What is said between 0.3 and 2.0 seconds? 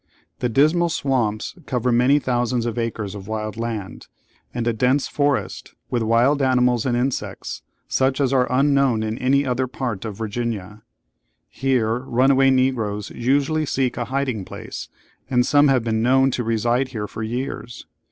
The Dismal Swamps cover